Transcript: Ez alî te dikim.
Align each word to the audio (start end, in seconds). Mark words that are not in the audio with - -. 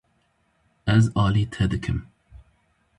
Ez 0.95 1.05
alî 1.25 1.43
te 1.53 1.63
dikim. 1.71 1.99